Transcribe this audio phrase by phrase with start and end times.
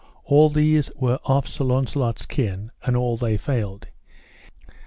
[0.23, 3.85] All these were of Sir Launcelot's kin, and all they failed.